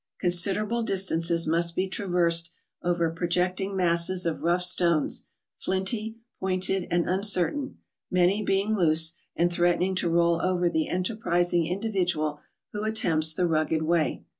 [0.19, 2.49] Con¬ siderable distances must be traversed
[2.81, 5.27] over project¬ ing masses of rough stones,
[5.59, 7.77] flinty, pointed, and un¬ certain,
[8.09, 12.39] many being loose, and threatening to roll over the enterprising individual
[12.73, 14.23] who attempts the rugged way.